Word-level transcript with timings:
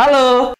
Halo. 0.00 0.56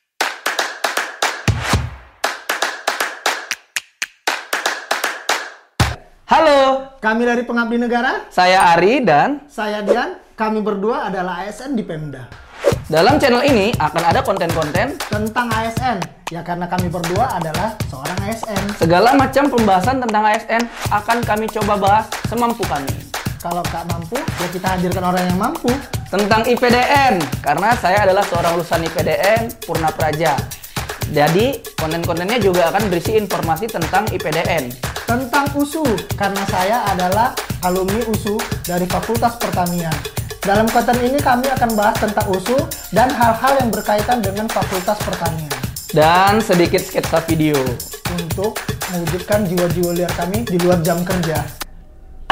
Halo, 6.28 6.60
Kami 7.00 7.24
dari 7.24 7.48
Pengabdi 7.48 7.80
Negara, 7.80 8.28
saya 8.28 8.76
Ari 8.76 9.00
dan 9.00 9.40
saya 9.48 9.80
Dian. 9.80 10.20
Kami 10.36 10.60
berdua 10.60 11.08
adalah 11.08 11.40
ASN 11.40 11.72
di 11.72 11.80
Pemda. 11.80 12.28
dalam 12.92 13.16
channel 13.16 13.40
ini 13.40 13.72
akan 13.80 14.02
ada 14.12 14.20
konten-konten 14.20 15.00
Tentang 15.08 15.48
ASN, 15.48 16.04
ya 16.28 16.44
karena 16.44 16.68
kami 16.68 16.92
berdua 16.92 17.40
adalah 17.40 17.80
seorang 17.88 18.20
ASN. 18.20 18.76
segala 18.76 19.16
macam 19.16 19.48
pembahasan 19.48 20.04
tentang 20.04 20.20
ASN 20.20 20.68
akan 20.92 21.16
kami 21.24 21.48
coba 21.48 21.80
bahas 21.80 22.12
semampu 22.28 22.60
kami. 22.68 22.92
Kalau 23.40 23.64
tak 23.72 23.88
mampu, 23.88 24.20
ya 24.20 24.46
kita 24.52 24.76
hadirkan 24.76 25.00
orang 25.00 25.24
yang 25.32 25.40
mampu. 25.40 25.72
Tentang 26.10 26.42
IPDN, 26.42 27.22
karena 27.38 27.70
saya 27.78 28.02
adalah 28.02 28.26
seorang 28.26 28.58
lulusan 28.58 28.82
IPDN 28.82 29.46
Purna 29.62 29.94
Praja. 29.94 30.34
Jadi, 31.14 31.62
konten-kontennya 31.78 32.42
juga 32.42 32.66
akan 32.74 32.90
berisi 32.90 33.14
informasi 33.14 33.70
tentang 33.70 34.10
IPDN. 34.10 34.74
Tentang 35.06 35.46
USU, 35.54 35.86
karena 36.18 36.42
saya 36.50 36.82
adalah 36.90 37.30
alumni 37.62 38.02
USU 38.10 38.42
dari 38.66 38.90
Fakultas 38.90 39.38
Pertanian. 39.38 39.94
Dalam 40.42 40.66
konten 40.74 40.98
ini 40.98 41.14
kami 41.22 41.46
akan 41.46 41.78
bahas 41.78 41.94
tentang 42.02 42.26
USU 42.26 42.58
dan 42.90 43.06
hal-hal 43.14 43.62
yang 43.62 43.70
berkaitan 43.70 44.18
dengan 44.18 44.50
Fakultas 44.50 44.98
Pertanian. 45.06 45.54
Dan 45.94 46.42
sedikit 46.42 46.82
sketsa 46.82 47.22
video. 47.22 47.54
Untuk 48.18 48.58
mewujudkan 48.90 49.46
jiwa-jiwa 49.46 49.94
liar 49.94 50.12
kami 50.18 50.42
di 50.42 50.58
luar 50.58 50.82
jam 50.82 51.06
kerja. 51.06 51.38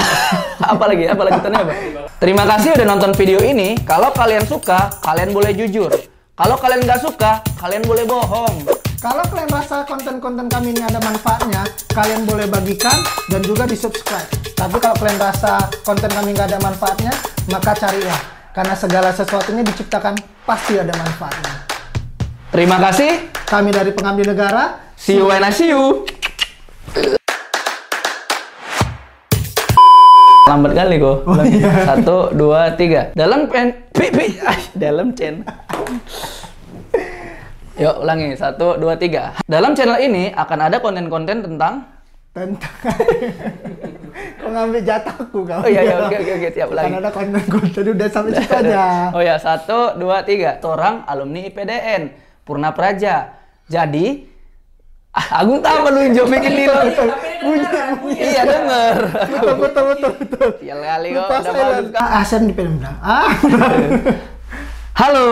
apa 0.73 0.85
lagi? 0.89 1.05
Apa 1.07 1.23
lanjutannya 1.27 1.61
apa? 1.63 1.73
Terima 2.19 2.45
kasih 2.47 2.75
udah 2.75 2.87
nonton 2.87 3.13
video 3.15 3.39
ini. 3.43 3.79
Kalau 3.87 4.11
kalian 4.11 4.45
suka, 4.47 4.91
kalian 5.03 5.31
boleh 5.31 5.55
jujur. 5.55 5.91
Kalau 6.39 6.55
kalian 6.59 6.87
nggak 6.87 7.01
suka, 7.03 7.43
kalian 7.59 7.83
boleh 7.87 8.07
bohong. 8.07 8.67
Kalau 8.99 9.23
kalian 9.31 9.51
rasa 9.51 9.87
konten-konten 9.87 10.51
kami 10.51 10.75
ini 10.75 10.83
ada 10.83 10.99
manfaatnya, 10.99 11.63
kalian 11.95 12.27
boleh 12.27 12.51
bagikan 12.51 12.95
dan 13.31 13.43
juga 13.47 13.67
di 13.67 13.79
subscribe. 13.79 14.27
Tapi 14.59 14.77
kalau 14.83 14.97
kalian 14.99 15.19
rasa 15.23 15.71
konten 15.87 16.11
kami 16.11 16.35
nggak 16.35 16.51
ada 16.51 16.59
manfaatnya, 16.63 17.15
maka 17.51 17.75
carilah. 17.79 18.19
Karena 18.51 18.75
segala 18.75 19.15
sesuatunya 19.15 19.63
diciptakan 19.63 20.19
pasti 20.43 20.75
ada 20.79 20.91
manfaatnya. 20.99 21.55
Terima 22.51 22.83
kasih. 22.83 23.31
Kami 23.49 23.71
dari 23.71 23.95
Pengabdi 23.95 24.29
Negara, 24.29 24.89
See 24.99 25.15
you 25.15 25.27
when 25.31 25.45
I 25.45 25.51
see 25.51 25.71
you. 25.71 26.05
Lambat 30.49 30.73
kali 30.73 30.97
kok. 30.97 31.19
Satu, 31.85 32.17
dua, 32.33 32.73
tiga. 32.73 33.13
Dalam 33.13 33.53
pen, 33.53 33.69
pi, 33.93 34.09
pi, 34.09 34.41
ah, 34.41 34.57
dalam 34.73 35.13
chen. 35.13 35.45
Yuk 37.77 37.97
ulangi. 38.01 38.33
Satu, 38.33 38.81
dua, 38.81 38.97
tiga. 38.97 39.37
Dalam 39.45 39.77
channel 39.77 40.01
ini 40.01 40.33
akan 40.33 40.59
ada 40.73 40.81
konten-konten 40.81 41.45
tentang. 41.45 41.85
tentang 42.33 42.75
kau 44.41 44.49
ngambil 44.49 44.81
jatahku 44.85 45.39
kau. 45.45 45.61
Oh 45.61 45.69
iya, 45.69 45.85
iya, 45.85 45.97
oke, 46.01 46.17
oke, 46.17 46.33
oke, 46.41 46.49
siap, 46.55 46.69
ulangi. 46.73 46.87
Kan 46.89 46.97
ada 46.97 47.11
konten-konten 47.13 47.83
udah 47.93 48.09
sampai 48.09 48.33
situ 48.41 48.55
aja. 48.57 48.85
Oh 49.13 49.21
ya, 49.21 49.37
satu, 49.37 50.01
dua, 50.01 50.25
tiga. 50.25 50.57
Seorang 50.65 51.05
alumni 51.05 51.45
IPDN, 51.45 52.03
Purna 52.49 52.73
Praja. 52.73 53.37
Jadi, 53.69 54.25
Agung 55.19 55.59
tahu 55.59 55.77
apa 55.83 55.89
lu 55.91 55.99
yang 56.01 56.29
bikin 56.31 56.53
di 56.55 56.65
lo. 56.65 56.79
Iya 58.09 58.43
denger. 58.47 58.97
Betul 59.29 59.55
betul 59.59 59.85
betul 59.91 60.13
betul. 60.17 60.49
Sial 60.63 60.79
kali 60.79 61.09
kok, 61.11 61.27
udah 61.27 61.53
bagus 61.53 61.89
kan. 61.91 62.01
Ah, 62.01 62.23
ASN 62.23 62.43
di 62.47 62.55
Pemda. 62.55 62.91
Ah. 62.99 63.29
Halo, 64.95 65.27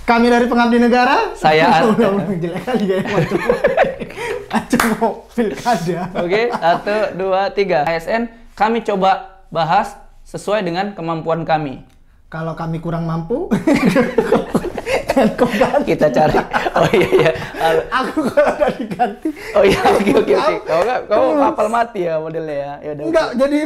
Kami 0.00 0.26
dari 0.26 0.50
Pengabdi 0.50 0.82
Negara. 0.82 1.32
Saya- 1.38 1.86
udah 1.94 2.08
udah 2.18 2.34
jelek 2.34 2.62
kali 2.66 2.84
ya 2.88 2.98
macam 3.06 3.38
macam 4.50 4.80
mau 4.98 5.10
pilkada. 5.30 6.00
oke, 6.18 6.42
satu, 6.50 6.96
dua, 7.14 7.40
tiga. 7.54 7.86
ASN, 7.86 8.26
kami 8.52 8.82
coba 8.82 9.38
bahas 9.48 9.94
sesuai 10.26 10.66
dengan 10.66 10.92
kemampuan 10.92 11.46
kami. 11.46 11.86
Kalau 12.26 12.54
kami 12.54 12.78
kurang 12.78 13.06
mampu, 13.06 13.46
dan 15.20 15.30
kembali. 15.36 15.84
Kita 15.84 16.06
cari. 16.08 16.36
Oh 16.72 16.88
iya 16.96 17.08
iya. 17.12 17.32
Aku 17.92 18.24
kalau 18.32 18.52
udah 18.56 18.72
diganti. 18.72 19.28
Oh 19.52 19.62
iya, 19.64 19.80
oke 19.84 20.10
oke 20.24 20.32
oke. 20.32 20.54
Kau 20.64 20.80
nggak, 20.80 21.00
kau 21.12 21.24
kapal 21.36 21.66
mati 21.68 22.00
ya 22.08 22.16
modelnya 22.16 22.56
ya. 22.56 22.72
Ya 22.80 22.90
udah. 22.96 23.04
Enggak, 23.04 23.28
jadi 23.36 23.58